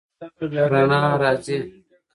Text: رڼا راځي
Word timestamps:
رڼا 0.71 1.01
راځي 1.21 1.57